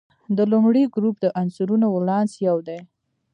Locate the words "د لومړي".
0.37-0.83